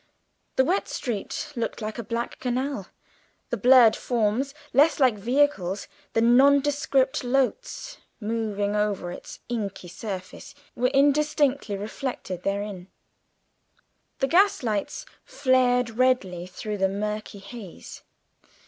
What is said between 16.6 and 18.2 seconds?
the murky haze.